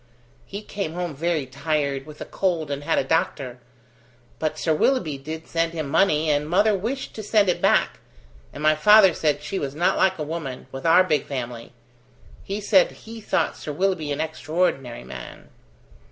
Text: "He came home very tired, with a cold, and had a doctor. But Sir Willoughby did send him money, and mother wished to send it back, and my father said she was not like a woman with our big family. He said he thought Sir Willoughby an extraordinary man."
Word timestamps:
"He 0.47 0.63
came 0.63 0.93
home 0.93 1.13
very 1.15 1.45
tired, 1.45 2.07
with 2.07 2.19
a 2.21 2.25
cold, 2.25 2.71
and 2.71 2.83
had 2.83 2.97
a 2.97 3.03
doctor. 3.03 3.59
But 4.39 4.57
Sir 4.57 4.73
Willoughby 4.73 5.19
did 5.19 5.45
send 5.47 5.73
him 5.73 5.87
money, 5.87 6.27
and 6.31 6.49
mother 6.49 6.73
wished 6.75 7.13
to 7.13 7.21
send 7.21 7.49
it 7.49 7.61
back, 7.61 7.99
and 8.51 8.63
my 8.63 8.73
father 8.73 9.13
said 9.13 9.43
she 9.43 9.59
was 9.59 9.75
not 9.75 9.97
like 9.97 10.17
a 10.17 10.23
woman 10.23 10.65
with 10.71 10.87
our 10.87 11.03
big 11.03 11.27
family. 11.27 11.71
He 12.43 12.59
said 12.59 12.89
he 13.05 13.21
thought 13.21 13.55
Sir 13.57 13.71
Willoughby 13.71 14.11
an 14.11 14.21
extraordinary 14.21 15.03
man." 15.03 15.49